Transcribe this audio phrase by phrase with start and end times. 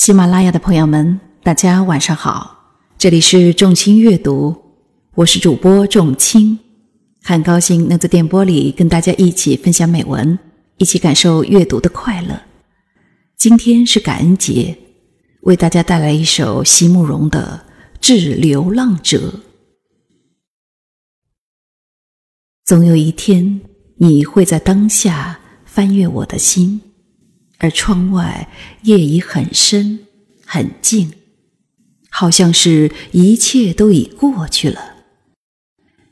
[0.00, 2.56] 喜马拉雅的朋友们，大家晚上好，
[2.96, 4.56] 这里是众卿阅读，
[5.14, 6.58] 我是主播众卿，
[7.22, 10.38] 很高兴能在电波里跟大家一起分享美文，
[10.78, 12.40] 一起感受阅读的快乐。
[13.36, 14.74] 今天是感恩节，
[15.42, 17.62] 为大家带来一首席慕容的
[18.00, 19.18] 《致流浪者》。
[22.64, 23.60] 总有一天，
[23.98, 26.80] 你会在当下翻阅我的心。
[27.60, 28.48] 而窗外
[28.82, 30.00] 夜已很深
[30.44, 31.12] 很静，
[32.10, 34.96] 好像是一切都已过去了。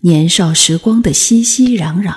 [0.00, 2.14] 年少时光的熙熙攘攘、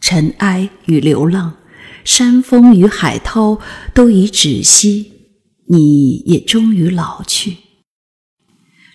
[0.00, 1.56] 尘埃与流浪、
[2.04, 3.60] 山峰与海涛
[3.94, 5.12] 都已止息，
[5.68, 7.58] 你也终于老去。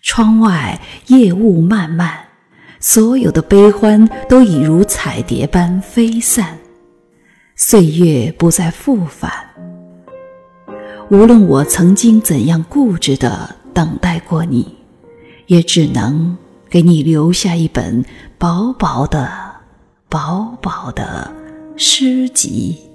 [0.02, 2.30] 窗外夜雾漫漫，
[2.80, 6.58] 所有的悲欢都已如彩蝶般飞散，
[7.55, 9.48] 岁月不再复返。
[11.12, 14.76] 无论我曾经怎样固执的等待过你，
[15.48, 16.38] 也只能
[16.70, 18.05] 给你留下一本
[18.38, 19.27] 薄薄的、
[20.07, 21.32] 薄薄的
[21.76, 22.88] 诗集。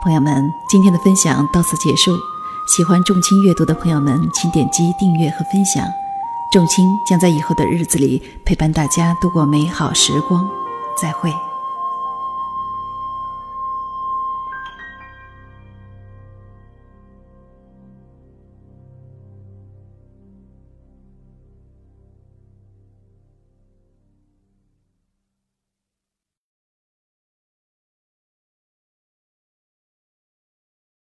[0.00, 2.16] 朋友们，今天的分享到此结束。
[2.68, 5.84] 喜欢重青阅读的朋友们，请点击订阅和分享。
[6.52, 10.48] 重青将在以后的日子里陪伴大家度过美好时光。
[11.00, 11.47] 再会。